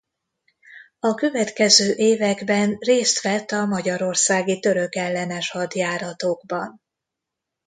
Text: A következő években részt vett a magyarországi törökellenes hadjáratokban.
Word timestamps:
A 0.99 1.13
következő 1.13 1.93
években 1.95 2.77
részt 2.79 3.21
vett 3.21 3.51
a 3.51 3.65
magyarországi 3.65 4.59
törökellenes 4.59 5.51
hadjáratokban. 5.51 6.81